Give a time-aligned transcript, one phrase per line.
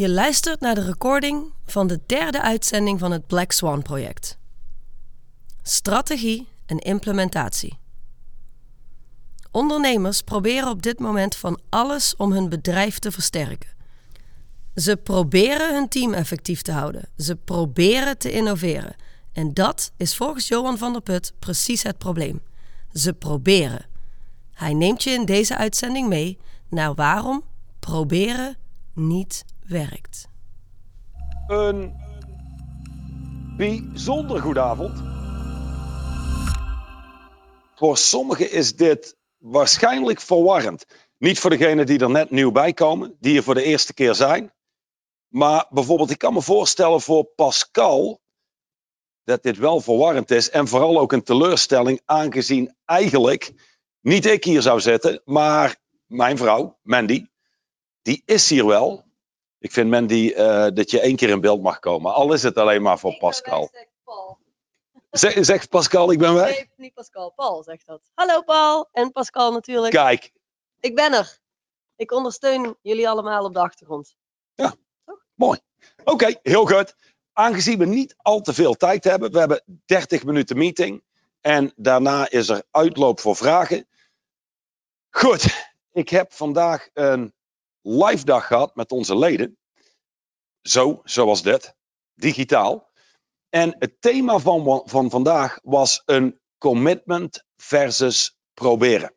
[0.00, 4.38] Je luistert naar de recording van de derde uitzending van het Black Swan project.
[5.62, 7.78] Strategie en implementatie.
[9.50, 13.70] Ondernemers proberen op dit moment van alles om hun bedrijf te versterken.
[14.74, 17.08] Ze proberen hun team effectief te houden.
[17.16, 18.96] Ze proberen te innoveren.
[19.32, 22.42] En dat is volgens Johan van der Put precies het probleem.
[22.92, 23.86] Ze proberen.
[24.52, 26.38] Hij neemt je in deze uitzending mee
[26.68, 27.44] naar waarom
[27.78, 28.56] proberen
[28.92, 30.28] niet werkt.
[31.46, 31.94] Een
[33.56, 35.02] bijzonder goede avond.
[37.74, 40.84] Voor sommigen is dit waarschijnlijk verwarrend.
[41.18, 44.14] Niet voor degenen die er net nieuw bij komen, die er voor de eerste keer
[44.14, 44.52] zijn.
[45.28, 48.20] Maar bijvoorbeeld, ik kan me voorstellen voor Pascal
[49.24, 50.50] dat dit wel verwarrend is.
[50.50, 53.52] En vooral ook een teleurstelling, aangezien eigenlijk
[54.00, 57.26] niet ik hier zou zitten, maar mijn vrouw, Mandy,
[58.02, 59.04] die is hier wel.
[59.60, 62.14] Ik vind Mandy uh, dat je één keer in beeld mag komen.
[62.14, 63.70] Al is het alleen maar voor Pascal.
[65.10, 66.50] Zeg, zegt Pascal, ik ben weg?
[66.50, 67.30] Nee, niet Pascal.
[67.30, 68.00] Paul zegt dat.
[68.14, 69.92] Hallo Paul en Pascal natuurlijk.
[69.92, 70.32] Kijk.
[70.80, 71.38] Ik ben er.
[71.96, 74.16] Ik ondersteun jullie allemaal op de achtergrond.
[74.54, 75.24] Ja, Toch?
[75.34, 75.58] mooi.
[75.98, 76.94] Oké, okay, heel goed.
[77.32, 81.02] Aangezien we niet al te veel tijd hebben, we hebben 30 minuten meeting.
[81.40, 83.88] En daarna is er uitloop voor vragen.
[85.10, 87.34] Goed, ik heb vandaag een
[87.82, 89.58] live dag gehad met onze leden.
[90.62, 91.74] Zo, zoals dit,
[92.14, 92.90] digitaal.
[93.48, 99.14] En het thema van, van vandaag was een commitment versus proberen.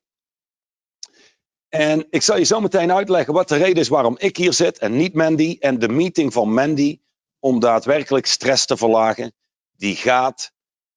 [1.69, 4.77] En ik zal je zo meteen uitleggen wat de reden is waarom ik hier zit
[4.77, 5.57] en niet Mandy.
[5.59, 6.99] En de meeting van Mandy
[7.39, 9.33] om daadwerkelijk stress te verlagen,
[9.71, 10.51] die gaat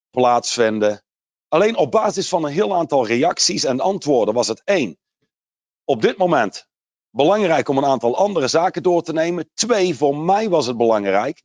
[0.09, 1.03] plaatsvinden.
[1.47, 4.97] Alleen op basis van een heel aantal reacties en antwoorden was het één.
[5.83, 6.66] Op dit moment
[7.17, 9.49] belangrijk om een aantal andere zaken door te nemen.
[9.53, 11.43] Twee, voor mij was het belangrijk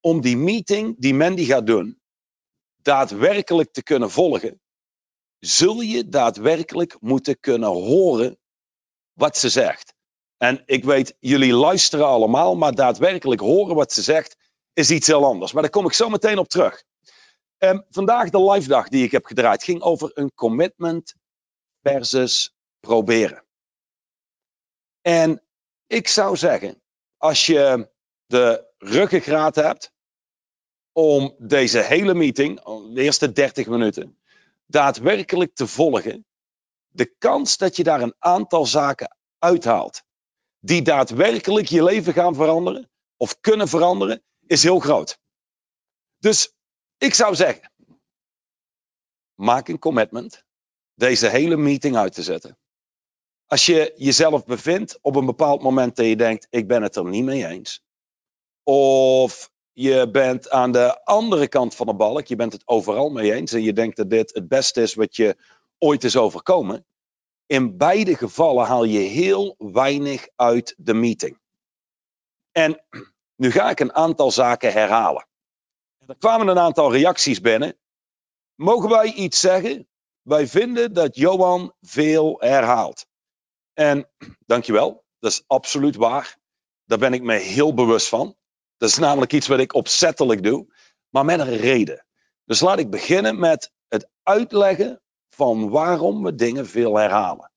[0.00, 2.00] om die meeting die Mandy gaat doen,
[2.76, 4.60] daadwerkelijk te kunnen volgen.
[5.38, 8.38] Zul je daadwerkelijk moeten kunnen horen
[9.12, 9.94] wat ze zegt.
[10.36, 14.36] En ik weet, jullie luisteren allemaal, maar daadwerkelijk horen wat ze zegt
[14.72, 15.52] is iets heel anders.
[15.52, 16.84] Maar daar kom ik zo meteen op terug.
[17.58, 21.14] Um, vandaag de live dag die ik heb gedraaid ging over een commitment
[21.82, 23.44] versus proberen.
[25.02, 25.42] En
[25.86, 26.82] ik zou zeggen,
[27.16, 27.90] als je
[28.26, 29.92] de ruggengraat hebt
[30.92, 32.62] om deze hele meeting,
[32.94, 34.18] de eerste 30 minuten,
[34.66, 36.26] daadwerkelijk te volgen,
[36.88, 40.02] de kans dat je daar een aantal zaken uithaalt
[40.64, 45.18] die daadwerkelijk je leven gaan veranderen of kunnen veranderen, is heel groot.
[46.18, 46.54] Dus
[46.98, 47.72] ik zou zeggen,
[49.34, 50.44] maak een commitment
[50.94, 52.58] deze hele meeting uit te zetten.
[53.52, 57.04] Als je jezelf bevindt op een bepaald moment dat je denkt, ik ben het er
[57.04, 57.84] niet mee eens.
[58.62, 63.32] Of je bent aan de andere kant van de balk, je bent het overal mee
[63.32, 65.36] eens en je denkt dat dit het beste is wat je
[65.78, 66.86] ooit is overkomen.
[67.46, 71.38] In beide gevallen haal je heel weinig uit de meeting.
[72.52, 72.84] En
[73.36, 75.26] nu ga ik een aantal zaken herhalen.
[76.06, 77.78] Er kwamen een aantal reacties binnen.
[78.54, 79.88] Mogen wij iets zeggen?
[80.22, 83.10] Wij vinden dat Johan veel herhaalt.
[83.74, 84.08] En
[84.46, 86.36] dankjewel, dat is absoluut waar.
[86.84, 88.36] Daar ben ik me heel bewust van.
[88.76, 90.74] Dat is namelijk iets wat ik opzettelijk doe,
[91.08, 92.06] maar met een reden.
[92.44, 97.52] Dus laat ik beginnen met het uitleggen van waarom we dingen veel herhalen.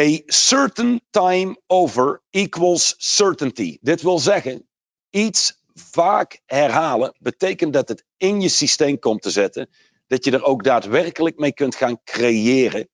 [0.00, 3.78] A certain time over equals certainty.
[3.80, 4.68] Dit wil zeggen,
[5.10, 9.70] iets vaak herhalen betekent dat het in je systeem komt te zetten,
[10.06, 12.88] dat je er ook daadwerkelijk mee kunt gaan creëren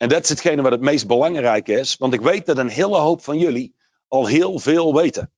[0.00, 2.96] en dat is hetgene wat het meest belangrijk is, want ik weet dat een hele
[2.96, 3.74] hoop van jullie
[4.08, 5.32] al heel veel weten.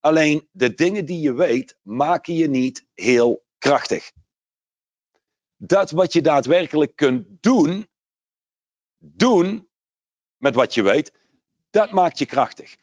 [0.00, 4.12] Alleen de dingen die je weet, maken je niet heel krachtig.
[5.56, 7.88] Dat wat je daadwerkelijk kunt doen,
[8.98, 9.68] doen
[10.36, 11.12] met wat je weet,
[11.70, 12.76] dat maakt je krachtig.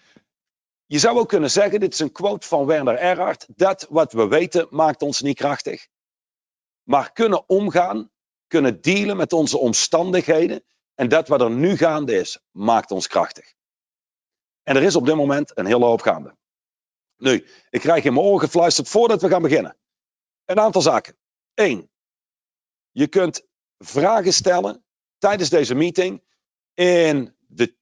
[0.86, 4.28] Je zou ook kunnen zeggen, dit is een quote van Werner Erhard, dat wat we
[4.28, 5.88] weten maakt ons niet krachtig.
[6.84, 8.12] Maar kunnen omgaan
[8.48, 10.64] kunnen dealen met onze omstandigheden.
[10.96, 13.54] En dat wat er nu gaande is, maakt ons krachtig.
[14.64, 16.36] En er is op dit moment een hele hoop gaande.
[17.18, 19.78] Nu, ik krijg in mijn oren gefluisterd voordat we gaan beginnen.
[20.46, 21.18] Een aantal zaken.
[21.54, 21.90] Eén,
[22.92, 23.46] je kunt
[23.78, 24.86] vragen stellen
[25.18, 26.24] tijdens deze meeting
[26.74, 27.76] in de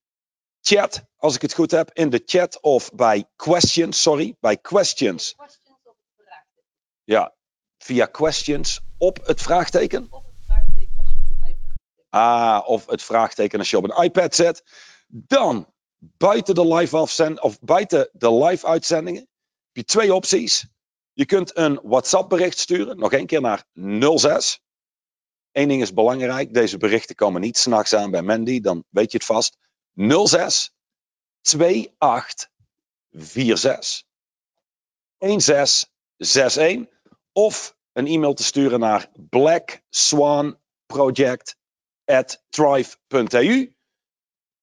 [0.62, 5.35] chat, als ik het goed heb, in de chat of bij questions, sorry, bij questions.
[7.03, 7.35] Ja,
[7.77, 10.25] via questions op het vraagteken.
[12.15, 14.63] Ah, of het vraagteken als je op een iPad zet.
[15.07, 16.97] Dan buiten de live
[17.41, 20.67] of buiten de live uitzendingen heb je twee opties.
[21.13, 24.62] Je kunt een WhatsApp bericht sturen, nog één keer naar 06.
[25.51, 29.17] Eén ding is belangrijk, deze berichten komen niet s'nachts aan bij Mandy, dan weet je
[29.17, 29.57] het vast.
[30.25, 30.73] 06
[31.41, 32.50] 28
[33.09, 34.06] 46
[35.17, 36.85] 1661
[37.31, 39.09] of een e-mail te sturen naar
[42.06, 43.57] blackswanproject@thrive.eu.
[43.57, 43.75] Dit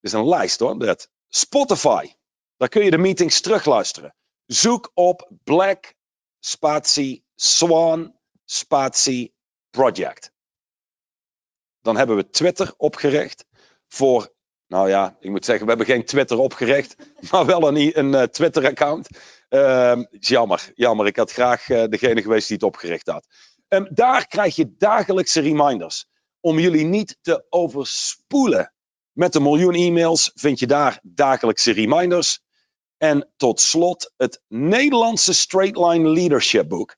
[0.01, 1.11] is een lijst hoor, dat.
[1.29, 2.13] Spotify,
[2.57, 4.15] daar kun je de meetings terugluisteren.
[4.47, 5.95] Zoek op Black
[6.41, 9.35] spatie Swan spatie
[9.71, 10.33] Project.
[11.81, 13.45] Dan hebben we Twitter opgericht
[13.89, 14.35] voor,
[14.67, 16.97] nou ja, ik moet zeggen, we hebben geen Twitter opgericht,
[17.31, 19.09] maar wel een, een uh, Twitter-account.
[20.11, 21.07] Is jammer, jammer.
[21.07, 23.27] Ik had graag uh, degene geweest die het opgericht had.
[23.91, 26.07] Daar krijg je dagelijkse reminders
[26.43, 28.73] om jullie niet te overspoelen.
[29.13, 32.41] Met een miljoen e-mails vind je daar dagelijkse reminders.
[32.97, 36.97] En tot slot, het Nederlandse Straight Line Leadership boek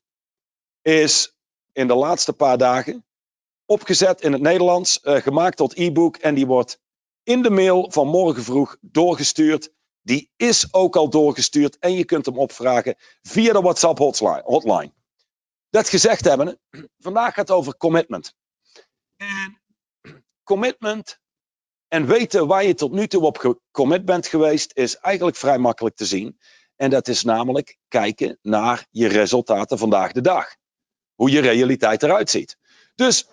[0.81, 1.35] is
[1.71, 3.05] in de laatste paar dagen
[3.65, 6.79] opgezet in het Nederlands, uh, gemaakt tot e-book en die wordt
[7.23, 9.71] in de mail van morgen vroeg doorgestuurd.
[10.01, 13.97] Die is ook al doorgestuurd en je kunt hem opvragen via de WhatsApp
[14.43, 14.93] hotline.
[15.69, 16.59] Dat gezegd hebben,
[16.99, 18.33] vandaag gaat het over commitment.
[19.17, 19.61] En
[20.43, 21.19] commitment
[21.87, 25.95] en weten waar je tot nu toe op gecommit bent geweest, is eigenlijk vrij makkelijk
[25.95, 26.39] te zien.
[26.75, 30.55] En dat is namelijk kijken naar je resultaten vandaag de dag.
[31.13, 32.57] Hoe je realiteit eruit ziet.
[32.95, 33.27] Dus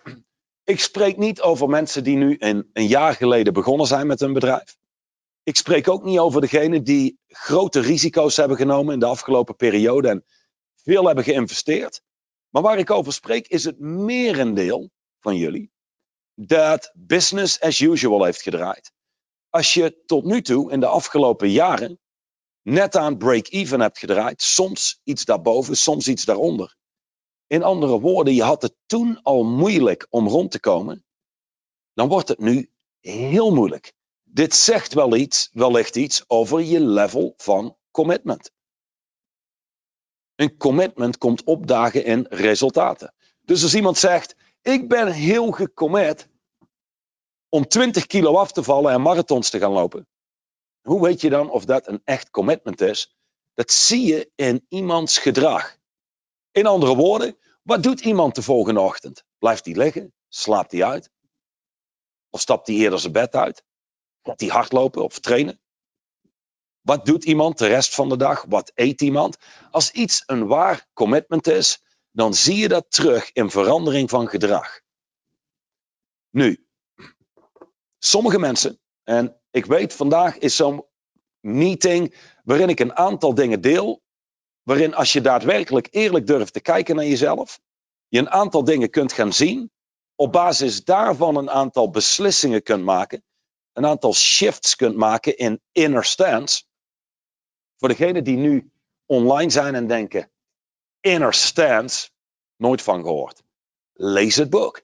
[0.65, 4.33] ik spreek niet over mensen die nu een, een jaar geleden begonnen zijn met hun
[4.33, 4.77] bedrijf.
[5.43, 10.09] Ik spreek ook niet over degenen die grote risico's hebben genomen in de afgelopen periode
[10.09, 10.25] en
[10.77, 12.03] veel hebben geïnvesteerd.
[12.49, 14.91] Maar waar ik over spreek is het merendeel
[15.21, 15.72] van jullie
[16.35, 18.93] dat business as usual heeft gedraaid.
[19.51, 22.01] Als je tot nu toe in de afgelopen jaren
[22.63, 26.77] net aan break-even hebt gedraaid, soms iets daarboven, soms iets daaronder.
[27.47, 31.05] In andere woorden, je had het toen al moeilijk om rond te komen,
[31.95, 32.71] dan wordt het nu
[33.01, 33.93] heel moeilijk.
[34.23, 38.51] Dit zegt wel iets, wellicht iets over je level van commitment.
[40.35, 43.15] Een commitment komt opdagen in resultaten.
[43.41, 46.29] Dus als iemand zegt, ik ben heel gecommit
[47.49, 50.09] om 20 kilo af te vallen en marathons te gaan lopen.
[50.81, 53.17] Hoe weet je dan of dat een echt commitment is?
[53.55, 55.77] Dat zie je in iemands gedrag.
[56.51, 59.25] In andere woorden, wat doet iemand de volgende ochtend?
[59.39, 60.15] Blijft hij liggen?
[60.29, 61.11] Slaapt hij uit?
[62.31, 63.65] Of stapt hij eerder zijn bed uit?
[64.23, 65.61] Gaat hij hardlopen of trainen?
[66.81, 68.45] Wat doet iemand de rest van de dag?
[68.49, 69.37] Wat eet iemand?
[69.71, 71.83] Als iets een waar commitment is,
[72.13, 74.81] dan zie je dat terug in verandering van gedrag.
[76.31, 76.67] Nu,
[77.99, 80.85] sommige mensen, en ik weet vandaag is zo'n
[81.41, 82.15] meeting
[82.45, 84.03] waarin ik een aantal dingen deel,
[84.63, 87.61] waarin als je daadwerkelijk eerlijk durft te kijken naar jezelf,
[88.09, 89.71] je een aantal dingen kunt gaan zien,
[90.15, 93.25] op basis daarvan een aantal beslissingen kunt maken,
[93.73, 96.65] een aantal shifts kunt maken in inner stance.
[97.77, 98.71] Voor degenen die nu
[99.07, 100.32] online zijn en denken,
[101.03, 102.11] inner stance,
[102.57, 103.43] nooit van gehoord.
[103.93, 104.83] Lees het boek.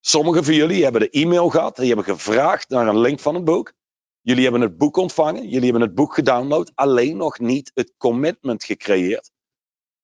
[0.00, 3.44] Sommigen van jullie hebben de e-mail gehad, die hebben gevraagd naar een link van het
[3.44, 3.72] boek.
[4.20, 8.64] Jullie hebben het boek ontvangen, jullie hebben het boek gedownload, alleen nog niet het commitment
[8.64, 9.30] gecreëerd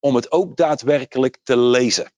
[0.00, 2.12] om het ook daadwerkelijk te lezen.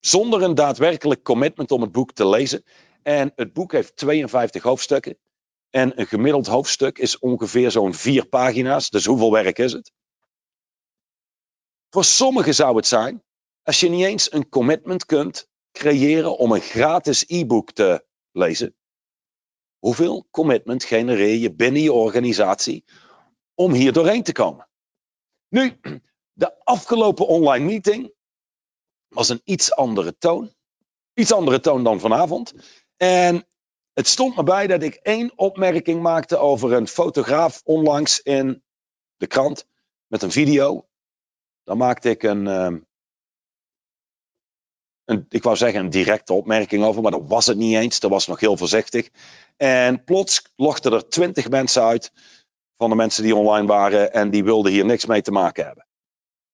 [0.00, 2.64] Zonder een daadwerkelijk commitment om het boek te lezen.
[3.02, 5.18] En het boek heeft 52 hoofdstukken.
[5.70, 8.90] En een gemiddeld hoofdstuk is ongeveer zo'n vier pagina's.
[8.90, 9.92] Dus hoeveel werk is het?
[11.90, 13.22] Voor sommigen zou het zijn,
[13.62, 18.74] als je niet eens een commitment kunt creëren om een gratis e-book te lezen.
[19.78, 22.84] Hoeveel commitment genereer je binnen je organisatie
[23.54, 24.68] om hier doorheen te komen?
[25.48, 25.80] Nu,
[26.32, 28.12] de afgelopen online meeting
[29.08, 30.54] was een iets andere toon.
[31.14, 32.54] Iets andere toon dan vanavond.
[32.96, 33.46] En
[33.92, 38.62] het stond me bij dat ik één opmerking maakte over een fotograaf onlangs in
[39.16, 39.66] de krant
[40.06, 40.88] met een video.
[41.70, 42.78] Dan maakte ik een, ehm,
[45.04, 48.00] een, ik wou zeggen een directe opmerking over, maar dat was het niet eens.
[48.00, 49.08] Dat was nog heel voorzichtig.
[49.56, 52.12] En plots logden er twintig mensen uit
[52.76, 55.86] van de mensen die online waren en die wilden hier niks mee te maken hebben.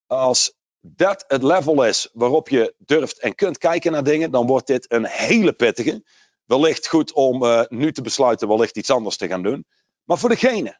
[0.07, 4.67] Als dat het level is waarop je durft en kunt kijken naar dingen, dan wordt
[4.67, 6.05] dit een hele pittige.
[6.45, 9.65] Wellicht goed om uh, nu te besluiten wellicht iets anders te gaan doen.
[10.03, 10.79] Maar voor degene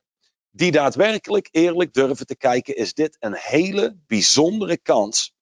[0.58, 5.34] die daadwerkelijk eerlijk durven te kijken, is dit een hele bijzondere kans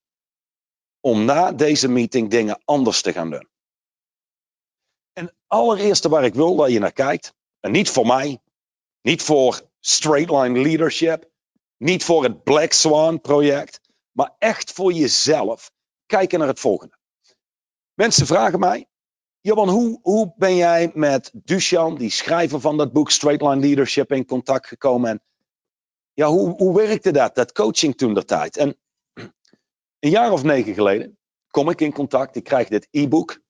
[1.01, 3.49] om na deze meeting dingen anders te gaan doen.
[5.13, 8.39] En allereerste waar ik wil dat je naar kijkt, en niet voor mij,
[9.01, 11.31] Niet voor straight line leadership.
[11.77, 13.79] Niet voor het Black Swan project.
[14.11, 15.71] Maar echt voor jezelf.
[16.05, 16.97] Kijken naar het volgende.
[17.93, 18.87] Mensen vragen mij.
[19.45, 24.11] Johan, hoe, hoe ben jij met Duchan, die schrijver van dat boek Straight Line Leadership,
[24.11, 25.09] in contact gekomen?
[25.09, 25.23] En
[26.13, 28.57] ja, hoe, hoe werkte dat, dat coaching toen der tijd?
[28.57, 28.77] En
[29.99, 32.35] een jaar of negen geleden kom ik in contact.
[32.35, 33.41] Ik krijg dit e-book,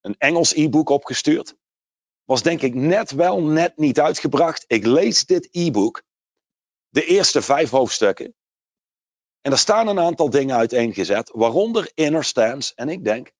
[0.00, 1.56] een Engels e-book opgestuurd.
[2.24, 4.64] Was denk ik net wel, net niet uitgebracht.
[4.66, 6.02] Ik lees dit e-book,
[6.88, 8.34] de eerste vijf hoofdstukken.
[9.40, 12.72] En er staan een aantal dingen uiteengezet, waaronder inner stance.
[12.74, 13.32] En ik denk,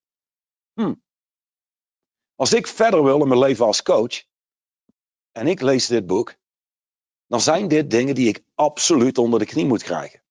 [0.73, 1.07] hmm,
[2.39, 4.23] als ik verder wil in mijn leven als coach,
[5.33, 6.35] en ik lees dit boek,
[7.27, 10.23] dan zijn dit dingen die ik absoluut onder de knie moet krijgen.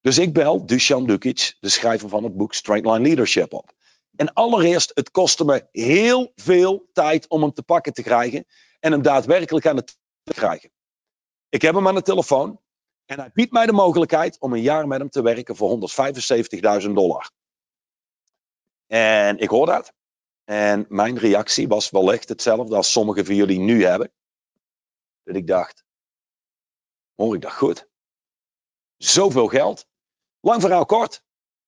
[0.00, 3.72] Dus ik bel Dusan Dukic, de schrijver van het boek Straight Line Leadership, op.
[4.16, 8.46] En allereerst, het kostte me heel veel tijd om hem te pakken te krijgen
[8.80, 10.70] en hem daadwerkelijk aan het te krijgen.
[11.48, 12.60] Ik heb hem aan de telefoon
[13.04, 15.90] en hij biedt mij de mogelijkheid om een jaar met hem te werken voor
[16.82, 17.30] 175.000 dollar.
[18.86, 19.92] En ik hoor dat.
[20.52, 24.12] En mijn reactie was wellicht hetzelfde als sommige van jullie nu hebben.
[25.22, 25.84] Dat ik dacht,
[27.14, 27.88] hoor ik dat goed?
[28.96, 29.86] Zoveel geld.
[30.40, 31.22] Lang verhaal kort.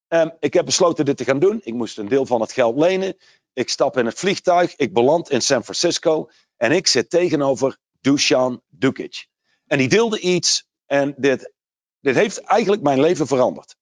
[0.09, 1.61] Um, ik heb besloten dit te gaan doen.
[1.63, 3.17] Ik moest een deel van het geld lenen.
[3.53, 4.77] Ik stap in het vliegtuig.
[4.77, 6.31] Ik beland in San Francisco.
[6.57, 9.27] En ik zit tegenover Dusan Dukic.
[9.67, 10.67] En die deelde iets.
[10.87, 11.53] En dit,
[12.01, 13.77] dit heeft eigenlijk mijn leven veranderd.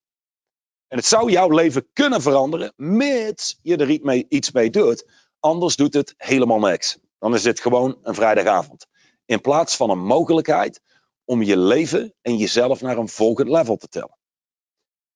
[0.92, 3.90] En het zou jouw leven kunnen veranderen, mits je er
[4.28, 5.06] iets mee doet.
[5.40, 6.98] Anders doet het helemaal niks.
[7.18, 8.86] Dan is dit gewoon een vrijdagavond.
[9.24, 10.80] In plaats van een mogelijkheid
[11.24, 14.18] om je leven en jezelf naar een volgend level te tillen.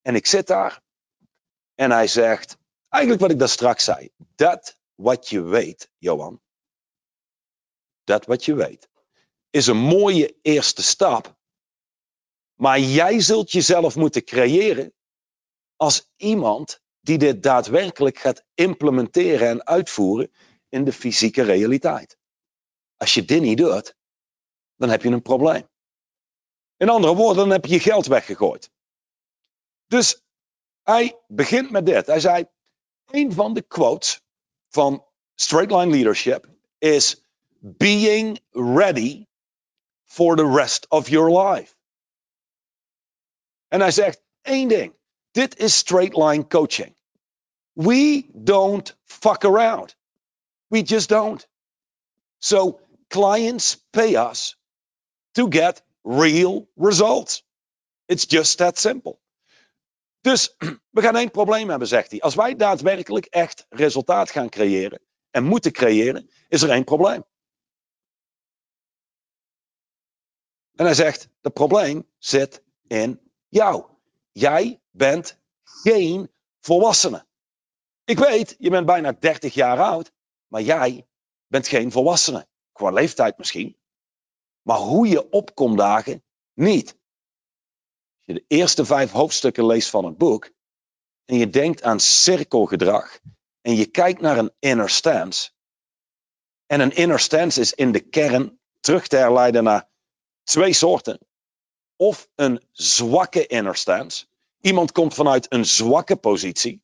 [0.03, 0.81] En ik zit daar
[1.75, 2.57] en hij zegt,
[2.89, 6.41] eigenlijk wat ik daar straks zei, dat wat je weet, Johan,
[8.05, 8.89] dat wat je weet,
[9.51, 11.37] is een mooie eerste stap.
[12.55, 14.95] Maar jij zult jezelf moeten creëren
[15.77, 20.33] als iemand die dit daadwerkelijk gaat implementeren en uitvoeren
[20.69, 22.19] in de fysieke realiteit.
[22.97, 23.97] Als je dit niet doet,
[24.77, 25.69] dan heb je een probleem.
[26.77, 28.71] In andere woorden, dan heb je je geld weggegooid.
[29.87, 30.23] Dus
[30.83, 32.07] hij begint met dit.
[32.07, 32.47] Hij zei,
[33.07, 34.21] een van de quotes
[34.69, 37.25] van Straight Line Leadership is
[37.59, 39.27] being ready
[40.05, 41.75] for the rest of your life.
[43.69, 44.95] En hij zegt één ding.
[45.37, 46.95] Dit is straight line coaching.
[47.75, 49.95] We don't fuck around.
[50.69, 51.47] We just don't.
[52.39, 54.57] So clients pay us
[55.35, 57.43] to get real results.
[58.07, 59.19] It's just that simple.
[60.21, 60.57] Dus
[60.97, 62.21] we gaan één probleem hebben, zegt hij.
[62.21, 65.01] Als wij daadwerkelijk echt resultaat gaan creëren
[65.31, 67.25] en moeten creëren, is er één probleem.
[70.75, 73.96] En hij zegt, het probleem zit in jou.
[74.39, 77.27] Jij bent geen volwassene.
[78.05, 80.13] Ik weet, je bent bijna 30 jaar oud,
[80.47, 81.07] maar jij
[81.47, 82.49] bent geen volwassene.
[82.73, 83.77] Qua leeftijd misschien.
[84.63, 86.25] Maar hoe je opkomt dagen,
[86.55, 86.89] niet.
[86.89, 90.51] Als je de eerste vijf hoofdstukken leest van het boek
[91.25, 93.21] en je denkt aan cirkelgedrag
[93.61, 95.51] en je kijkt naar een inner stance.
[96.67, 99.89] En een inner stance is in de kern terug te herleiden naar
[100.43, 101.19] twee soorten.
[101.97, 104.27] Of een zwakke inner stance.
[104.61, 106.83] Iemand komt vanuit een zwakke positie.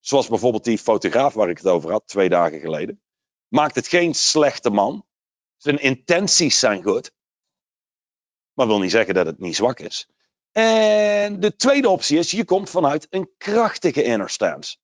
[0.00, 3.02] Zoals bijvoorbeeld die fotograaf waar ik het over had twee dagen geleden.
[3.48, 5.06] Maakt het geen slechte man.
[5.56, 7.12] Zijn intenties zijn goed.
[8.52, 10.08] Maar wil niet zeggen dat het niet zwak is.
[10.52, 14.76] En de tweede optie is, je komt vanuit een krachtige inner stance.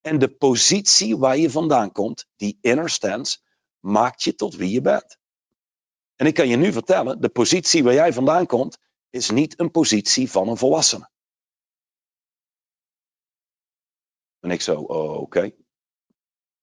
[0.00, 3.38] En de positie waar je vandaan komt, die inner stance,
[3.78, 5.18] maakt je tot wie je bent.
[6.16, 8.78] En ik kan je nu vertellen, de positie waar jij vandaan komt,
[9.10, 11.10] is niet een positie van een volwassene.
[14.40, 15.52] En ik zo, oh, oké.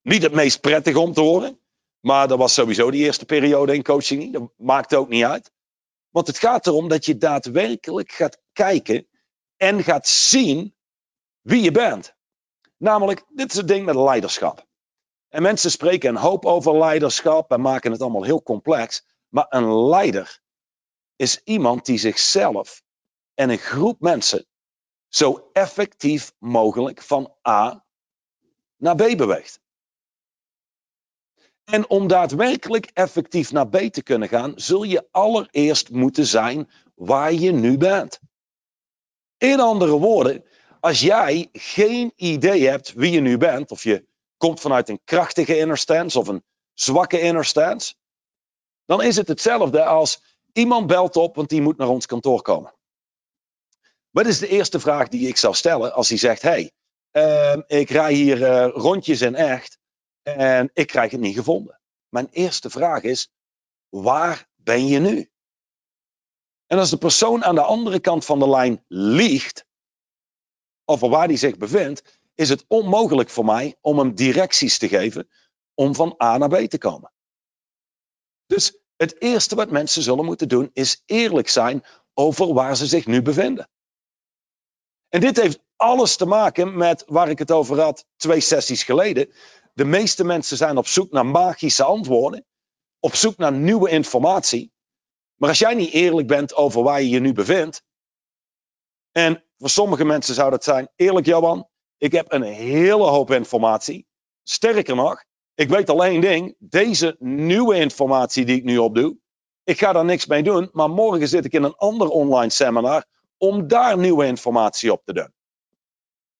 [0.01, 1.59] Niet het meest prettig om te horen.
[1.99, 4.33] Maar dat was sowieso die eerste periode in coaching niet.
[4.33, 5.51] Dat maakt ook niet uit.
[6.09, 9.07] Want het gaat erom dat je daadwerkelijk gaat kijken
[9.57, 10.75] en gaat zien
[11.41, 12.15] wie je bent.
[12.77, 14.67] Namelijk, dit is het ding met leiderschap.
[15.29, 19.05] En mensen spreken een hoop over leiderschap en maken het allemaal heel complex.
[19.29, 20.41] Maar een leider
[21.23, 22.83] is iemand die zichzelf
[23.33, 24.45] en een groep mensen
[25.07, 27.85] zo effectief mogelijk van A
[28.77, 29.61] naar B beweegt.
[31.63, 37.33] En om daadwerkelijk effectief naar B te kunnen gaan, zul je allereerst moeten zijn waar
[37.33, 38.19] je nu bent.
[39.37, 40.45] In andere woorden,
[40.79, 45.57] als jij geen idee hebt wie je nu bent, of je komt vanuit een krachtige
[45.57, 47.95] inner stance of een zwakke inner stance,
[48.85, 50.21] dan is het hetzelfde als
[50.53, 52.73] Iemand belt op, want die moet naar ons kantoor komen.
[54.09, 56.71] Wat is de eerste vraag die ik zou stellen als hij zegt: Hey,
[57.11, 59.77] ehm, ik rij hier eh, rondjes in echt
[60.21, 61.79] en ik krijg het niet gevonden?
[62.09, 63.29] Mijn eerste vraag is:
[63.89, 65.31] Waar ben je nu?
[66.65, 69.65] En als de persoon aan de andere kant van de lijn liegt
[70.85, 75.29] over waar hij zich bevindt, is het onmogelijk voor mij om hem directies te geven
[75.73, 77.13] om van A naar B te komen.
[78.45, 81.83] Dus het eerste wat mensen zullen moeten doen is eerlijk zijn
[82.13, 83.69] over waar ze zich nu bevinden.
[85.09, 89.33] En dit heeft alles te maken met waar ik het over had twee sessies geleden.
[89.73, 92.45] De meeste mensen zijn op zoek naar magische antwoorden,
[92.99, 94.71] op zoek naar nieuwe informatie.
[95.35, 97.83] Maar als jij niet eerlijk bent over waar je je nu bevindt,
[99.11, 104.07] en voor sommige mensen zou dat zijn, eerlijk Johan, ik heb een hele hoop informatie.
[104.43, 105.23] Sterker nog,
[105.55, 109.17] ik weet alleen ding, deze nieuwe informatie die ik nu opdoe,
[109.63, 113.05] ik ga daar niks mee doen, maar morgen zit ik in een ander online seminar
[113.37, 115.33] om daar nieuwe informatie op te doen.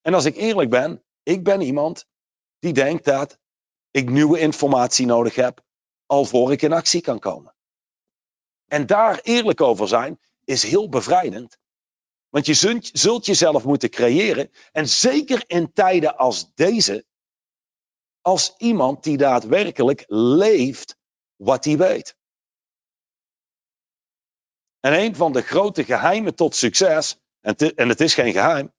[0.02, 2.06] En als ik eerlijk ben, ik ben iemand
[2.60, 3.38] die denkt dat
[3.92, 5.62] ik nieuwe informatie nodig heb
[6.06, 7.56] al voor ik in actie kan komen.
[8.68, 11.58] En daar eerlijk over zijn is heel bevrijdend.
[12.30, 14.52] Want je zult jezelf moeten creëren.
[14.72, 17.06] En zeker in tijden als deze,
[18.24, 20.98] als iemand die daadwerkelijk leeft
[21.36, 22.16] wat hij weet.
[24.80, 28.74] En een van de grote geheimen tot succes, en, het is geen geheim,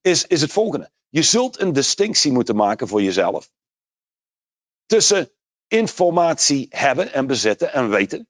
[0.00, 0.90] is, is het volgende.
[1.08, 3.50] Je zult een distinctie moeten maken voor jezelf.
[4.86, 5.30] Tussen
[5.66, 8.28] informatie hebben en bezitten en weten.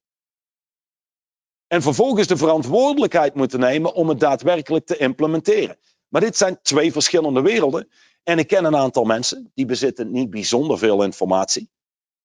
[1.66, 5.78] En vervolgens de verantwoordelijkheid moeten nemen om het daadwerkelijk te implementeren.
[6.08, 7.90] Maar dit zijn twee verschillende werelden.
[8.28, 11.70] En ik ken een aantal mensen die bezitten niet bijzonder veel informatie.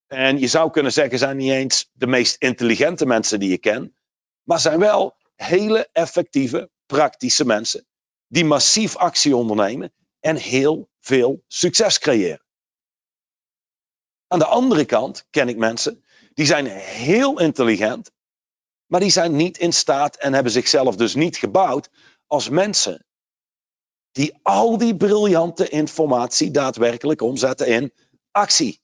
[0.07, 3.95] En je zou kunnen zeggen, zijn niet eens de meest intelligente mensen die je ken.
[4.43, 7.87] Maar zijn wel hele effectieve, praktische mensen.
[8.27, 12.45] Die massief actie ondernemen en heel veel succes creëren.
[14.27, 18.11] Aan de andere kant ken ik mensen die zijn heel intelligent,
[18.85, 21.89] maar die zijn niet in staat en hebben zichzelf dus niet gebouwd
[22.27, 23.05] als mensen
[24.13, 27.93] die al die briljante informatie daadwerkelijk omzetten in
[28.31, 28.81] actie.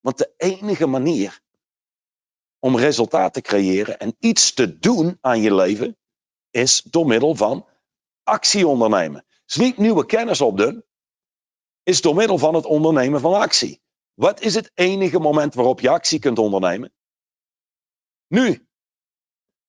[0.00, 1.40] Want de enige manier
[2.58, 5.96] om resultaat te creëren en iets te doen aan je leven
[6.50, 7.68] is door middel van
[8.22, 9.26] actie ondernemen.
[9.44, 10.84] Dus niet nieuwe kennis opdoen,
[11.82, 13.82] is door middel van het ondernemen van actie.
[14.14, 16.92] Wat is het enige moment waarop je actie kunt ondernemen?
[18.26, 18.68] Nu.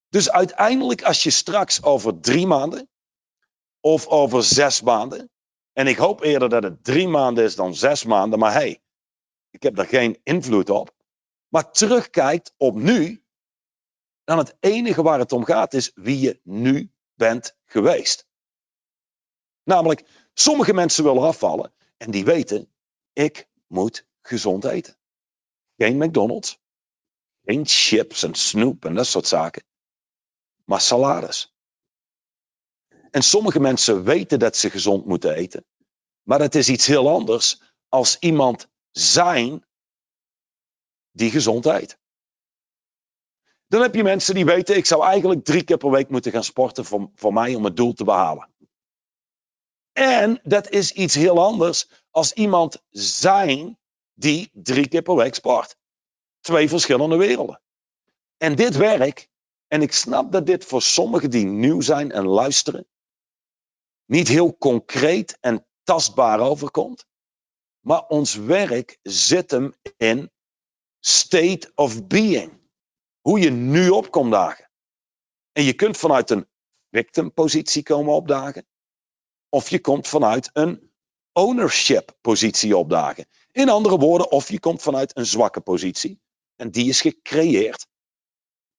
[0.10, 2.90] Dus uiteindelijk, als je straks over drie maanden
[3.86, 5.32] of over zes maanden,
[5.74, 8.82] en ik hoop eerder dat het drie maanden is dan zes maanden, maar hey,
[9.50, 10.96] ik heb daar geen invloed op,
[11.48, 13.26] maar terugkijkt op nu,
[14.24, 18.28] dan het enige waar het om gaat is wie je nu bent geweest.
[19.64, 22.74] Namelijk, sommige mensen willen afvallen en die weten,
[23.14, 24.98] ik moet gezond eten.
[25.78, 26.60] Geen McDonald's,
[27.44, 29.64] geen chips en snoep en dat soort zaken,
[30.64, 31.55] maar salades.
[33.16, 35.66] En sommige mensen weten dat ze gezond moeten eten,
[36.24, 39.66] maar dat is iets heel anders als iemand zijn
[41.12, 41.98] die gezond eet.
[43.68, 46.44] Dan heb je mensen die weten, ik zou eigenlijk drie keer per week moeten gaan
[46.44, 48.54] sporten voor, voor mij om het doel te behalen.
[49.92, 53.78] En dat is iets heel anders als iemand zijn
[54.14, 55.78] die drie keer per week sport.
[56.42, 57.62] Twee verschillende werelden.
[58.38, 59.30] En dit werk,
[59.68, 62.88] en ik snap dat dit voor sommigen die nieuw zijn en luisteren,
[64.06, 67.06] niet heel concreet en tastbaar overkomt.
[67.80, 70.32] Maar ons werk zit hem in
[71.00, 72.64] state of being.
[73.22, 74.70] Hoe je nu opkomt dagen.
[75.52, 76.48] En je kunt vanuit een
[76.90, 78.68] victim positie komen opdagen.
[79.50, 80.92] Of je komt vanuit een
[81.32, 83.28] ownership positie opdagen.
[83.52, 86.22] In andere woorden, of je komt vanuit een zwakke positie.
[86.56, 87.88] En die is gecreëerd.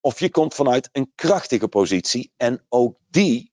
[0.00, 2.32] Of je komt vanuit een krachtige positie.
[2.36, 3.52] En ook die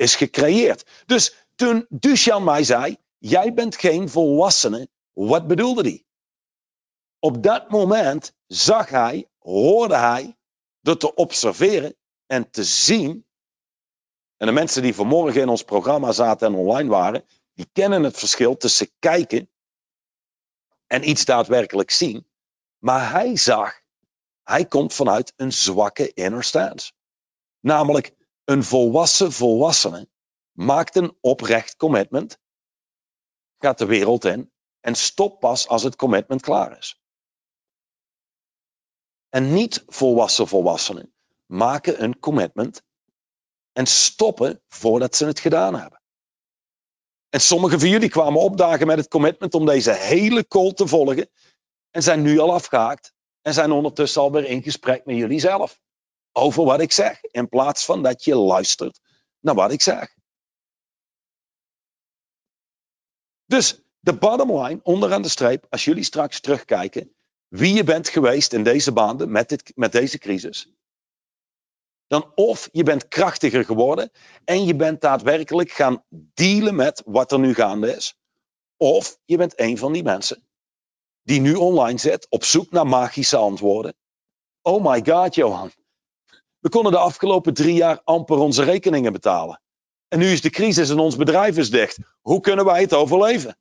[0.00, 0.90] is gecreëerd.
[1.06, 6.04] Dus toen Duchamp mij zei, jij bent geen volwassene, wat bedoelde hij?
[7.18, 10.36] Op dat moment zag hij, hoorde hij,
[10.80, 13.26] door te observeren en te zien.
[14.36, 18.18] En de mensen die vanmorgen in ons programma zaten en online waren, die kennen het
[18.18, 19.50] verschil tussen kijken
[20.86, 22.26] en iets daadwerkelijk zien.
[22.78, 23.80] Maar hij zag,
[24.42, 26.92] hij komt vanuit een zwakke inner stance.
[27.60, 30.08] Namelijk, een volwassen volwassene
[30.52, 32.38] maakt een oprecht commitment,
[33.58, 37.00] gaat de wereld in en stopt pas als het commitment klaar is.
[39.28, 41.14] En niet volwassen volwassenen
[41.46, 42.82] maken een commitment
[43.72, 46.02] en stoppen voordat ze het gedaan hebben.
[47.28, 51.30] En sommigen van jullie kwamen opdagen met het commitment om deze hele call te volgen
[51.90, 55.80] en zijn nu al afgehaakt en zijn ondertussen alweer in gesprek met jullie zelf
[56.32, 59.00] over wat ik zeg, in plaats van dat je luistert
[59.40, 60.14] naar wat ik zeg.
[63.46, 67.14] Dus de bottom line, onderaan de streep, als jullie straks terugkijken,
[67.48, 70.72] wie je bent geweest in deze maanden met, dit, met deze crisis,
[72.06, 74.10] dan of je bent krachtiger geworden
[74.44, 78.14] en je bent daadwerkelijk gaan dealen met wat er nu gaande is,
[78.76, 80.48] of je bent een van die mensen
[81.22, 83.94] die nu online zit op zoek naar magische antwoorden.
[84.62, 85.72] Oh my god, Johan.
[86.60, 89.62] We konden de afgelopen drie jaar amper onze rekeningen betalen.
[90.08, 91.98] En nu is de crisis en ons bedrijf is dicht.
[92.20, 93.58] Hoe kunnen wij het overleven?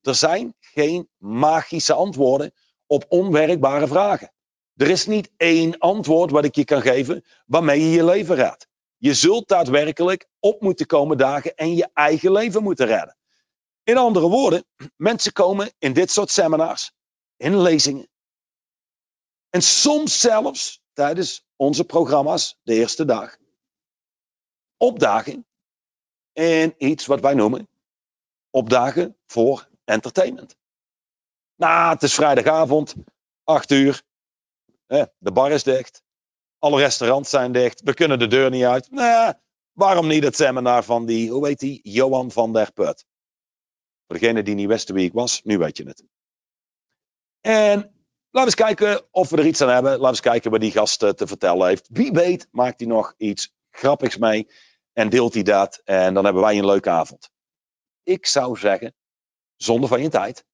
[0.00, 2.52] Er zijn geen magische antwoorden
[2.86, 4.32] op onwerkbare vragen.
[4.76, 8.68] Er is niet één antwoord wat ik je kan geven waarmee je je leven redt.
[8.96, 13.16] Je zult daadwerkelijk op moeten komen dagen en je eigen leven moeten redden.
[13.82, 14.64] In andere woorden,
[14.96, 16.92] mensen komen in dit soort seminars,
[17.36, 18.08] in lezingen.
[19.50, 23.36] En soms zelfs tijdens onze programma's de eerste dag.
[24.76, 25.46] Opdagen
[26.32, 27.68] in iets wat wij noemen
[28.54, 30.56] opdagen voor entertainment.
[31.56, 32.94] Nou, het is vrijdagavond,
[33.44, 34.02] 8 uur.
[35.18, 36.02] De bar is dicht.
[36.58, 37.80] Alle restaurants zijn dicht.
[37.80, 38.90] We kunnen de deur niet uit.
[38.90, 39.34] Nou,
[39.72, 43.06] waarom niet het seminar van die, hoe heet die, Johan van der Put.
[44.06, 46.04] Voor degene die niet wisten wie ik was, nu weet je het.
[47.40, 47.93] En
[48.34, 49.90] laten we eens kijken of we er iets aan hebben.
[49.90, 51.88] Laten we eens kijken wat die gast eh, te vertellen heeft.
[51.90, 54.48] Wie weet maakt hij nog iets grappigs mee
[54.92, 55.80] en deelt hij dat.
[55.84, 57.30] En dan hebben wij een leuke avond.
[58.02, 58.94] Ik zou zeggen,
[59.56, 60.44] zonder van je tijd,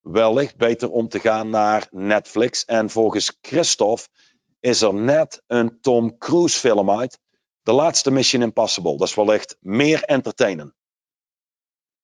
[0.00, 2.64] wellicht beter om te gaan naar Netflix.
[2.64, 4.08] En volgens Christophe
[4.60, 7.18] is er net een Tom Cruise film uit.
[7.62, 8.96] De laatste Mission Impossible.
[8.96, 10.76] Dat is wellicht meer entertainen.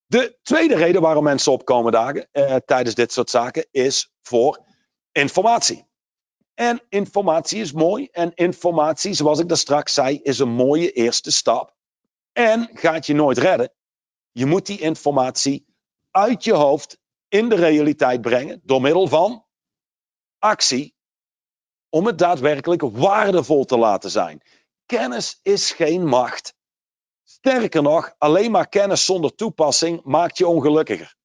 [0.07, 4.71] De tweede reden waarom mensen opkomen dagen eh, tijdens dit soort zaken is voor
[5.13, 5.91] informatie.
[6.55, 8.09] En informatie is mooi.
[8.13, 11.77] En informatie, zoals ik daar straks zei, is een mooie eerste stap.
[12.33, 13.73] En gaat je nooit redden.
[14.33, 15.67] Je moet die informatie
[16.11, 16.99] uit je hoofd
[17.29, 19.47] in de realiteit brengen door middel van
[20.39, 20.95] actie.
[21.89, 24.43] Om het daadwerkelijk waardevol te laten zijn.
[24.87, 26.55] Kennis is geen macht.
[27.23, 31.17] Sterker nog, alleen maar kennis zonder toepassing maakt je ongelukkiger.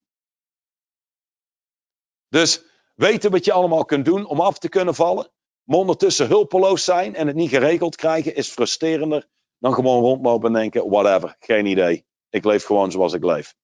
[2.29, 2.63] Dus
[2.97, 5.31] weten wat je allemaal kunt doen om af te kunnen vallen,
[5.63, 9.27] maar ondertussen hulpeloos zijn en het niet geregeld krijgen, is frustrerender
[9.59, 12.05] dan gewoon rondlopen en denken: whatever, geen idee.
[12.29, 13.55] Ik leef gewoon zoals ik leef.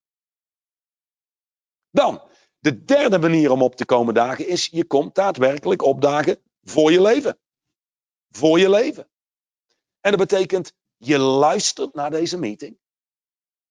[1.90, 2.22] Dan,
[2.60, 7.02] de derde manier om op te komen dagen is: je komt daadwerkelijk opdagen voor je
[7.02, 7.40] leven.
[8.30, 9.10] Voor je leven.
[10.00, 12.80] En dat betekent je luistert naar deze meeting.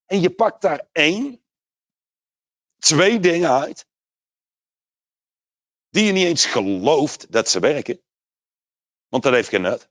[0.07, 1.45] En je pakt daar één,
[2.79, 3.87] twee dingen uit.
[5.93, 8.01] Die je niet eens gelooft dat ze werken.
[9.09, 9.91] Want dat heeft geen nut.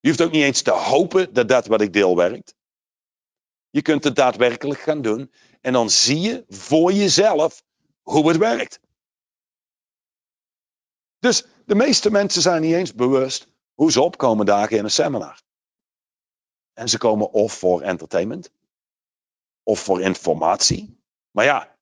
[0.00, 2.54] Je hoeft ook niet eens te hopen dat dat wat ik deel werkt.
[3.70, 5.32] Je kunt het daadwerkelijk gaan doen.
[5.60, 7.62] En dan zie je voor jezelf
[8.02, 8.80] hoe het werkt.
[11.18, 15.42] Dus de meeste mensen zijn niet eens bewust hoe ze opkomen dagen in een seminar.
[16.72, 18.50] En ze komen of voor entertainment,
[19.62, 21.00] of voor informatie.
[21.30, 21.75] Maar ja,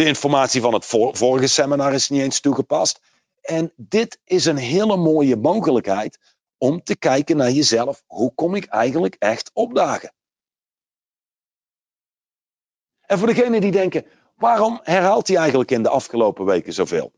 [0.00, 3.00] de informatie van het vorige seminar is niet eens toegepast.
[3.40, 6.18] En dit is een hele mooie mogelijkheid
[6.58, 8.04] om te kijken naar jezelf.
[8.06, 10.12] Hoe kom ik eigenlijk echt opdagen?
[13.00, 17.12] En voor degenen die denken, waarom herhaalt hij eigenlijk in de afgelopen weken zoveel?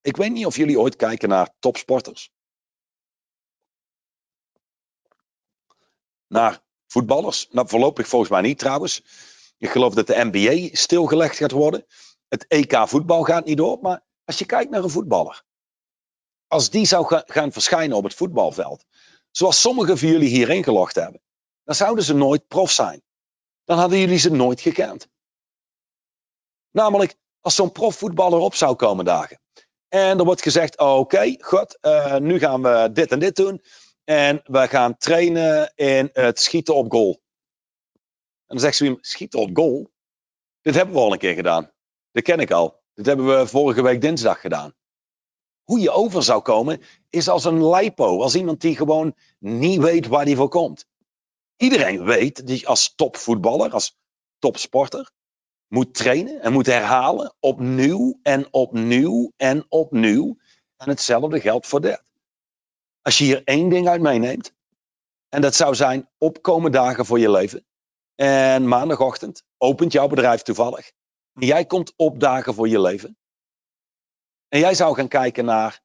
[0.00, 2.34] Ik weet niet of jullie ooit kijken naar topsporters.
[6.28, 7.48] naar voetballers.
[7.50, 9.02] Nou, voorlopig volgens mij niet trouwens.
[9.58, 11.86] Ik geloof dat de NBA stilgelegd gaat worden.
[12.28, 13.78] Het EK voetbal gaat niet door.
[13.80, 15.44] Maar als je kijkt naar een voetballer.
[16.46, 18.84] Als die zou gaan verschijnen op het voetbalveld.
[19.30, 21.20] Zoals sommigen van jullie hier ingelogd hebben.
[21.64, 23.02] Dan zouden ze nooit prof zijn.
[23.64, 25.08] Dan hadden jullie ze nooit gekend.
[26.70, 29.40] Namelijk, als zo'n profvoetballer op zou komen dagen.
[29.88, 33.62] En er wordt gezegd, oké, okay, goed, uh, nu gaan we dit en dit doen.
[34.04, 37.20] En we gaan trainen in het schieten op goal.
[38.46, 39.90] Dan zegt ze schieten op goal?
[40.60, 41.70] Dit hebben we al een keer gedaan.
[42.12, 42.82] Dat ken ik al.
[42.94, 44.74] Dit hebben we vorige week dinsdag gedaan.
[45.62, 46.80] Hoe je over zou komen
[47.10, 48.22] is als een lipo.
[48.22, 50.86] Als iemand die gewoon niet weet waar die voor komt.
[51.56, 53.98] Iedereen weet dat je als topvoetballer, als
[54.38, 55.10] topsporter,
[55.66, 60.36] moet trainen en moet herhalen opnieuw en opnieuw en opnieuw.
[60.76, 62.02] En hetzelfde geldt voor dit.
[63.02, 64.54] Als je hier één ding uit meeneemt,
[65.28, 67.66] en dat zou zijn opkomen dagen voor je leven.
[68.16, 70.92] En maandagochtend opent jouw bedrijf toevallig.
[71.32, 73.18] En jij komt opdagen voor je leven.
[74.48, 75.80] En jij zou gaan kijken naar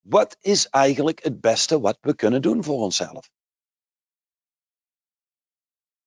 [0.00, 3.30] wat is eigenlijk het beste wat we kunnen doen voor onszelf?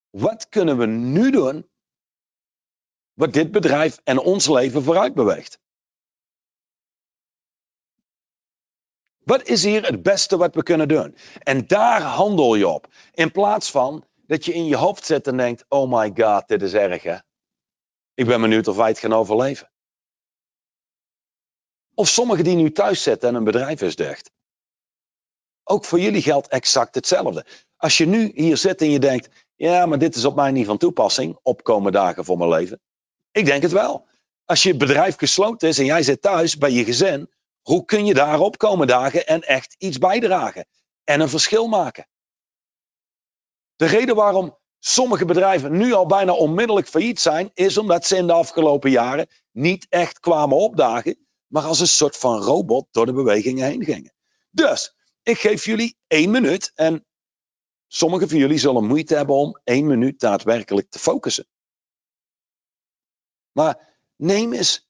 [0.10, 1.70] Wat kunnen we nu doen
[3.14, 5.60] wat dit bedrijf en ons leven vooruit beweegt?
[9.18, 11.16] Wat is hier het beste wat we kunnen doen?
[11.40, 12.94] En daar handel je op.
[13.12, 16.62] In plaats van dat je in je hoofd zit en denkt: oh my god, dit
[16.62, 17.18] is erg hè.
[18.14, 19.72] Ik ben benieuwd of wij het gaan overleven.
[21.94, 24.32] Of sommigen die nu thuis zitten en een bedrijf is dicht.
[25.64, 27.46] Ook voor jullie geldt exact hetzelfde.
[27.76, 30.66] Als je nu hier zit en je denkt: ja, maar dit is op mij niet
[30.66, 32.82] van toepassing, opkomen dagen voor mijn leven.
[33.32, 34.08] Ik denk het wel.
[34.46, 38.14] Als je bedrijf gesloten is en jij zit thuis bij je gezin, hoe kun je
[38.14, 40.68] daar opkomen dagen en echt iets bijdragen
[41.04, 42.08] en een verschil maken?
[43.78, 48.28] De reden waarom sommige bedrijven nu al bijna onmiddellijk failliet zijn, is omdat ze in
[48.28, 53.14] de afgelopen jaren niet echt kwamen opdagen, maar als een soort van robot door de
[53.14, 54.14] bewegingen heen gingen.
[54.50, 57.06] Dus, ik geef jullie één minuut en
[57.88, 61.48] sommigen van jullie zullen moeite hebben om één minuut daadwerkelijk te focussen.
[63.52, 64.90] Maar neem eens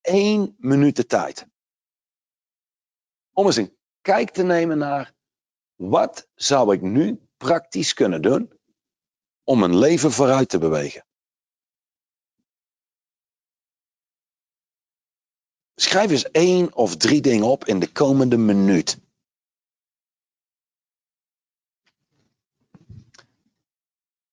[0.00, 1.46] één minuut de tijd.
[3.32, 5.14] Om eens een kijk te nemen naar
[5.74, 8.52] wat zou ik nu praktisch kunnen doen
[9.42, 11.06] om mijn leven vooruit te bewegen.
[15.74, 18.98] Schrijf eens één of drie dingen op in de komende minuut.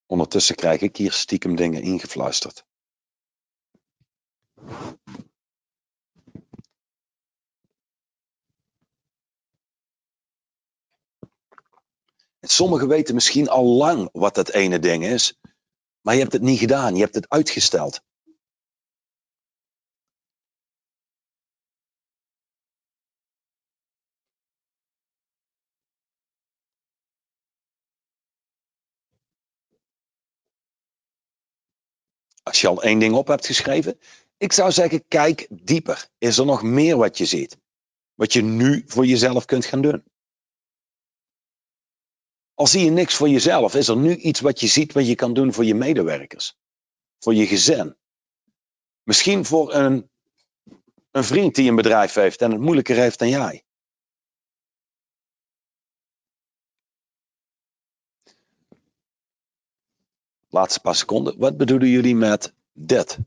[0.05, 2.65] Ondertussen krijg ik hier stiekem dingen ingefluisterd.
[12.41, 15.39] Sommigen weten misschien al lang wat dat ene ding is,
[16.01, 18.01] maar je hebt het niet gedaan, je hebt het uitgesteld.
[32.43, 33.99] Als je al één ding op hebt geschreven,
[34.37, 36.09] ik zou zeggen, kijk dieper.
[36.17, 37.57] Is er nog meer wat je ziet?
[38.13, 40.03] Wat je nu voor jezelf kunt gaan doen?
[42.61, 45.15] Al zie je niks voor jezelf, is er nu iets wat je ziet wat je
[45.15, 46.57] kan doen voor je medewerkers,
[47.19, 47.95] voor je gezin.
[49.03, 50.09] Misschien voor een,
[51.11, 53.63] een vriend die een bedrijf heeft en het moeilijker heeft dan jij.
[60.49, 61.37] Laatste paar seconden.
[61.37, 63.17] Wat bedoelen jullie met dit?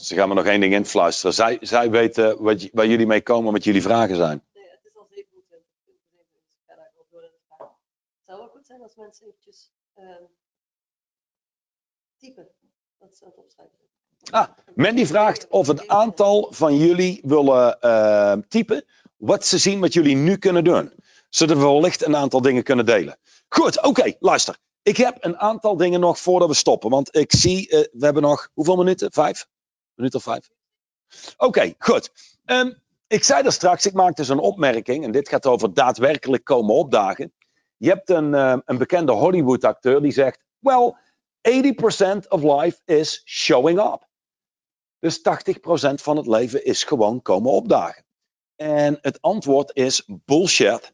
[0.00, 1.34] Ze gaan me nog één ding influisteren.
[1.34, 4.42] Zij, zij weten wat, waar jullie mee komen, wat jullie vragen zijn.
[4.54, 5.58] Nee, het is al 27.
[7.56, 10.04] Het zou wel goed zijn als mensen eventjes uh,
[12.18, 12.48] typen.
[12.98, 13.78] Dat ze het opschrijven.
[14.30, 18.84] Ah, Mandy vraagt of een aantal van jullie willen uh, typen
[19.16, 20.92] wat ze zien wat jullie nu kunnen doen.
[21.28, 23.18] Zodat we wellicht een aantal dingen kunnen delen.
[23.48, 24.56] Goed, oké, luister.
[24.82, 26.90] Ik heb een aantal dingen nog voordat we stoppen.
[26.90, 29.12] Want ik zie, uh, we hebben nog hoeveel minuten?
[29.12, 29.46] Vijf?
[30.00, 30.50] Minuut vijf?
[31.36, 32.10] Oké, goed.
[32.44, 35.04] Um, ik zei er straks, ik maakte dus een opmerking.
[35.04, 37.32] En dit gaat over daadwerkelijk komen opdagen.
[37.76, 40.42] Je hebt een, uh, een bekende Hollywood acteur die zegt...
[40.58, 40.96] Well,
[41.40, 44.08] 80% of life is showing up.
[44.98, 45.22] Dus 80%
[45.94, 48.04] van het leven is gewoon komen opdagen.
[48.56, 50.92] En het antwoord is bullshit.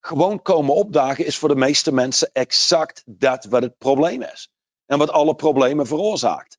[0.00, 4.50] Gewoon komen opdagen is voor de meeste mensen exact dat wat het probleem is.
[4.86, 6.57] En wat alle problemen veroorzaakt.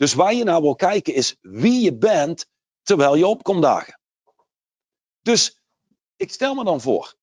[0.00, 2.46] Dus waar je naar wil kijken is wie je bent
[2.82, 4.00] terwijl je opkomt dagen.
[5.20, 5.62] Dus
[6.16, 7.14] ik stel me dan voor.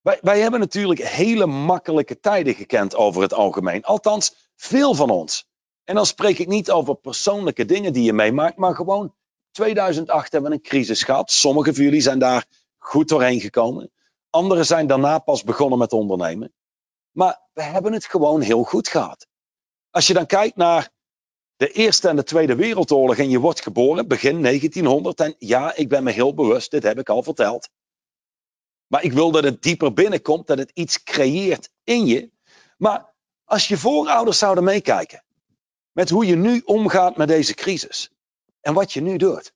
[0.00, 3.84] Wij, wij hebben natuurlijk hele makkelijke tijden gekend over het algemeen.
[3.84, 5.48] Althans, veel van ons.
[5.84, 9.14] En dan spreek ik niet over persoonlijke dingen die je meemaakt, maar gewoon
[9.50, 11.30] 2008 hebben we een crisis gehad.
[11.30, 12.46] Sommige van jullie zijn daar
[12.78, 13.90] goed doorheen gekomen.
[14.30, 16.52] Anderen zijn daarna pas begonnen met ondernemen.
[17.10, 19.26] Maar we hebben het gewoon heel goed gehad.
[19.90, 20.90] Als je dan kijkt naar
[21.60, 25.20] de Eerste en de Tweede Wereldoorlog en je wordt geboren begin 1900.
[25.20, 27.68] En ja, ik ben me heel bewust, dit heb ik al verteld.
[28.86, 32.30] Maar ik wil dat het dieper binnenkomt, dat het iets creëert in je.
[32.76, 35.24] Maar als je voorouders zouden meekijken
[35.92, 38.10] met hoe je nu omgaat met deze crisis
[38.60, 39.52] en wat je nu doet.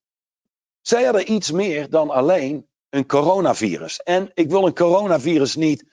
[0.81, 4.03] Zij hadden iets meer dan alleen een coronavirus.
[4.03, 5.85] En ik wil een coronavirus niet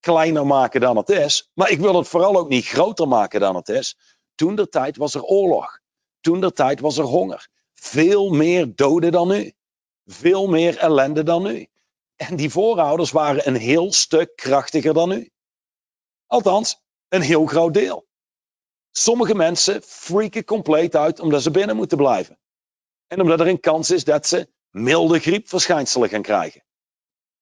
[0.00, 3.56] kleiner maken dan het is, maar ik wil het vooral ook niet groter maken dan
[3.56, 3.96] het is.
[4.40, 5.80] Toen der tijd was er oorlog.
[6.20, 7.48] Toen der tijd was er honger.
[7.74, 9.52] veel meer doden dan nu.
[10.04, 11.66] Veel meer ellende dan nu.
[12.16, 15.30] En die voorouders waren een heel stuk krachtiger dan nu.
[16.26, 18.06] Althans, een heel groot deel.
[18.90, 22.38] Sommige mensen freaken compleet uit omdat ze binnen moeten blijven.
[23.06, 26.64] En omdat er een kans is dat ze milde griepverschijnselen gaan krijgen.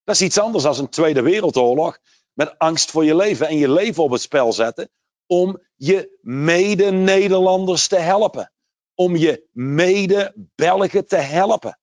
[0.05, 1.99] Dat is iets anders dan een Tweede Wereldoorlog
[2.33, 4.91] met angst voor je leven en je leven op het spel zetten
[5.29, 8.53] om je mede-Nederlanders te helpen.
[8.95, 11.79] Om je mede-Belgen te helpen.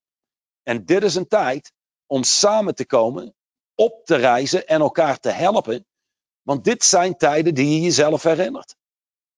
[0.63, 1.73] En dit is een tijd
[2.05, 3.35] om samen te komen,
[3.75, 5.87] op te reizen en elkaar te helpen.
[6.41, 8.75] Want dit zijn tijden die je jezelf herinnert.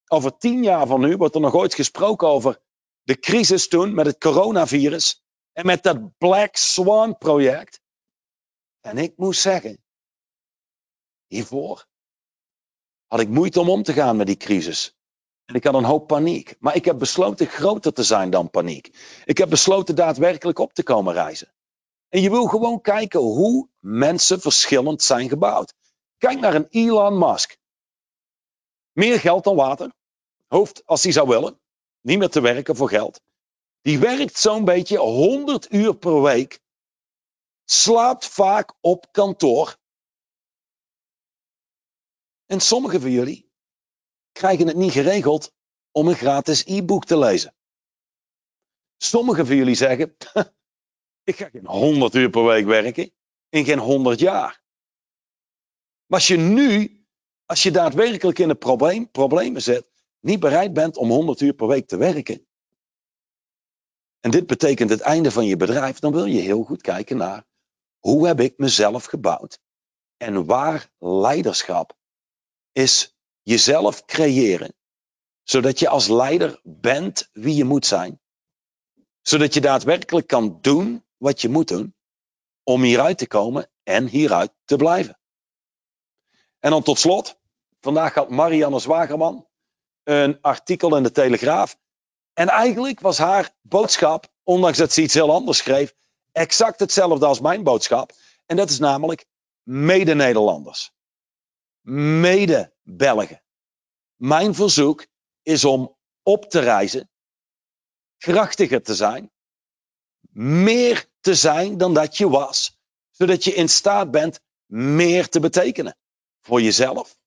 [0.08, 2.62] Over tien jaar van nu wordt er nog ooit gesproken over
[3.04, 7.82] de crisis toen met het coronavirus en met dat Black Swan project.
[8.82, 9.84] En ik moest zeggen,
[11.28, 11.88] hiervoor
[13.08, 14.96] had ik moeite om om te gaan met die crisis.
[15.46, 16.56] En ik had een hoop paniek.
[16.60, 18.92] Maar ik heb besloten groter te zijn dan paniek.
[19.26, 21.54] Ik heb besloten daadwerkelijk op te komen reizen.
[22.10, 25.74] En je wil gewoon kijken hoe mensen verschillend zijn gebouwd.
[26.18, 27.58] Kijk naar een Elon Musk.
[28.92, 29.92] Meer geld dan water.
[30.48, 31.60] Hoofd als hij zou willen.
[32.02, 33.22] Niet meer te werken voor geld.
[33.82, 36.60] Die werkt zo'n beetje 100 uur per week.
[37.66, 39.78] Slaapt vaak op kantoor.
[42.48, 43.52] En sommigen van jullie
[44.32, 45.54] krijgen het niet geregeld
[45.92, 47.56] om een gratis e-book te lezen.
[48.98, 50.16] Sommigen van jullie zeggen,
[51.30, 53.12] ik ga geen 100 uur per week werken
[53.50, 54.64] in geen 100 jaar.
[56.06, 57.02] Maar als je nu,
[57.46, 59.88] als je daadwerkelijk in de probleem, problemen zit,
[60.20, 62.48] niet bereid bent om 100 uur per week te werken.
[64.20, 67.46] En dit betekent het einde van je bedrijf, dan wil je heel goed kijken naar
[68.00, 69.60] hoe heb ik mezelf gebouwd
[70.18, 71.98] en waar leiderschap
[72.78, 74.74] is jezelf creëren,
[75.44, 78.22] zodat je als leider bent wie je moet zijn,
[79.22, 81.96] zodat je daadwerkelijk kan doen wat je moet doen
[82.64, 85.20] om hieruit te komen en hieruit te blijven.
[86.60, 87.40] En dan tot slot,
[87.82, 89.48] vandaag had Marianne Zwagerman
[90.04, 91.78] een artikel in de Telegraaf.
[92.34, 95.94] En eigenlijk was haar boodschap, ondanks dat ze iets heel anders schreef,
[96.32, 98.12] exact hetzelfde als mijn boodschap.
[98.46, 99.26] En dat is namelijk
[99.64, 100.96] mede-Nederlanders
[101.94, 103.44] mede-Belgen.
[104.16, 105.08] Mijn verzoek
[105.42, 107.10] is om op te reizen,
[108.18, 109.32] krachtiger te zijn,
[110.32, 112.78] meer te zijn dan dat je was,
[113.12, 115.98] zodat je in staat bent meer te betekenen.
[116.42, 117.18] Voor jezelf,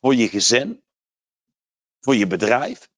[0.00, 0.82] voor je gezin,
[2.00, 2.88] voor je bedrijf,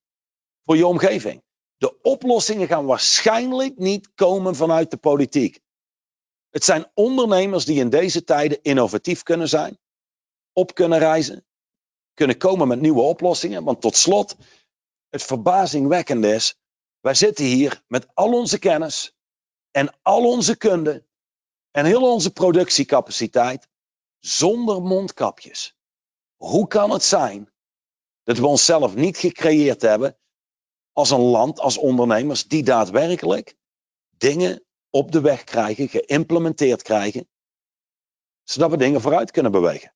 [0.64, 1.42] voor je omgeving.
[1.76, 5.60] De oplossingen gaan waarschijnlijk niet komen vanuit de politiek.
[6.50, 9.78] Het zijn ondernemers die in deze tijden innovatief kunnen zijn,
[10.52, 11.46] op kunnen reizen,
[12.14, 13.64] kunnen komen met nieuwe oplossingen.
[13.64, 14.36] Want tot slot,
[15.08, 16.58] het verbazingwekkende is,
[17.00, 19.16] wij zitten hier met al onze kennis
[19.70, 21.06] en al onze kunde
[21.70, 23.68] en heel onze productiecapaciteit
[24.18, 25.76] zonder mondkapjes.
[26.36, 27.52] Hoe kan het zijn
[28.22, 30.18] dat we onszelf niet gecreëerd hebben
[30.92, 33.56] als een land, als ondernemers, die daadwerkelijk
[34.16, 37.28] dingen op de weg krijgen, geïmplementeerd krijgen,
[38.42, 39.94] zodat we dingen vooruit kunnen bewegen?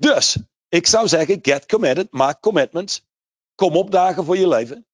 [0.00, 3.06] Dus ik zou zeggen, get committed, maak commitments.
[3.54, 4.86] Kom opdagen voor je leven.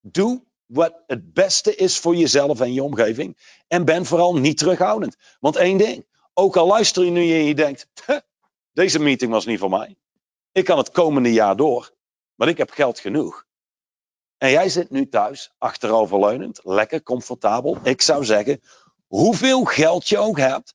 [0.00, 3.38] Doe wat het beste is voor jezelf en je omgeving.
[3.66, 5.16] En ben vooral niet terughoudend.
[5.40, 7.88] Want één ding, ook al luister je nu en je denkt,
[8.72, 9.96] deze meeting was niet voor mij.
[10.52, 11.94] Ik kan het komende jaar door,
[12.34, 13.46] maar ik heb geld genoeg.
[14.36, 17.78] En jij zit nu thuis, achteroverleunend, lekker comfortabel.
[17.82, 18.60] Ik zou zeggen,
[19.06, 20.74] hoeveel geld je ook hebt,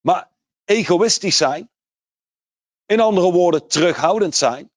[0.00, 0.30] maar
[0.64, 1.70] egoïstisch zijn
[2.92, 4.70] in andere woorden, terughoudend zijn,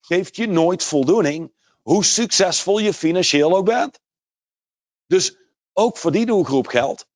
[0.00, 1.52] geeft je nooit voldoening,
[1.82, 4.00] hoe succesvol je financieel ook bent.
[5.06, 5.36] Dus
[5.72, 7.06] ook voor die doelgroep geldt.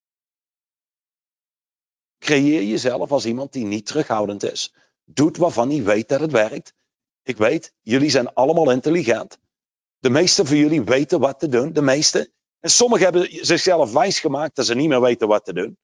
[2.18, 4.74] Creëer jezelf als iemand die niet terughoudend is.
[5.04, 6.74] Doet waarvan hij weet dat het werkt.
[7.22, 9.38] Ik weet, jullie zijn allemaal intelligent.
[9.98, 11.72] De meesten van jullie weten wat te doen.
[11.72, 12.32] De meeste.
[12.60, 15.78] En sommigen hebben zichzelf wijsgemaakt dat ze niet meer weten wat te doen.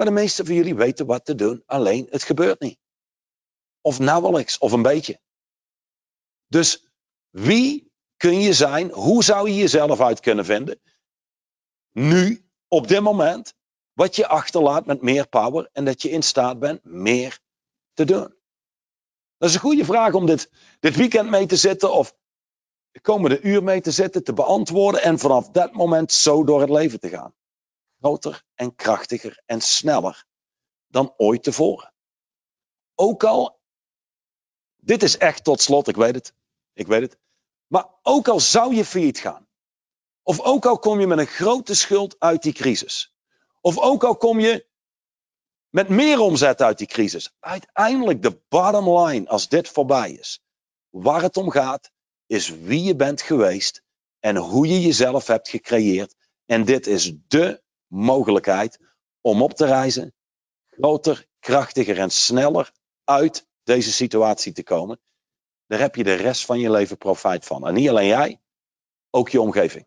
[0.00, 2.78] Maar de meeste van jullie weten wat te doen, alleen het gebeurt niet.
[3.80, 5.20] Of nauwelijks, of een beetje.
[6.46, 6.88] Dus
[7.30, 8.90] wie kun je zijn?
[8.90, 10.80] Hoe zou je jezelf uit kunnen vinden?
[11.92, 13.54] Nu, op dit moment,
[13.92, 17.40] wat je achterlaat met meer power en dat je in staat bent meer
[17.92, 18.34] te doen.
[19.36, 22.16] Dat is een goede vraag om dit, dit weekend mee te zitten of
[22.90, 26.70] de komende uur mee te zitten, te beantwoorden en vanaf dat moment zo door het
[26.70, 27.34] leven te gaan
[28.00, 30.26] groter en krachtiger en sneller
[30.88, 31.94] dan ooit tevoren.
[32.94, 33.60] Ook al,
[34.76, 36.34] dit is echt tot slot, ik weet het,
[36.72, 37.18] ik weet het,
[37.66, 39.48] maar ook al zou je failliet gaan,
[40.22, 43.14] Of ook al kom je met een grote schuld uit die crisis.
[43.60, 44.66] Of ook al kom je
[45.70, 47.34] met meer omzet uit die crisis.
[47.40, 50.42] Uiteindelijk de bottom line als dit voorbij is.
[50.90, 51.90] Waar het om gaat
[52.26, 53.82] is wie je bent geweest
[54.20, 56.14] en hoe je jezelf hebt gecreëerd.
[56.46, 58.78] En dit is de mogelijkheid
[59.20, 60.14] om op te reizen,
[60.66, 62.72] groter, krachtiger en sneller
[63.04, 65.00] uit deze situatie te komen.
[65.66, 67.66] Daar heb je de rest van je leven profijt van.
[67.66, 68.40] En niet alleen jij,
[69.10, 69.86] ook je omgeving.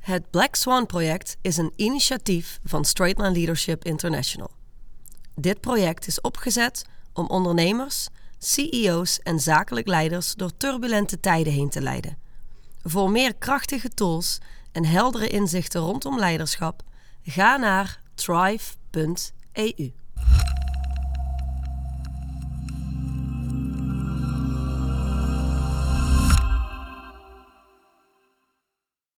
[0.00, 4.50] Het Black Swan project is een initiatief van Straightline Leadership International.
[5.34, 11.80] Dit project is opgezet om ondernemers, CEO's en zakelijk leiders door turbulente tijden heen te
[11.80, 12.18] leiden.
[12.82, 14.38] Voor meer krachtige tools
[14.72, 16.82] en heldere inzichten rondom leiderschap?
[17.22, 19.92] Ga naar thrive.eu.